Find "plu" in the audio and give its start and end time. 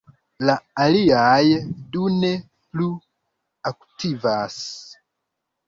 2.73-2.89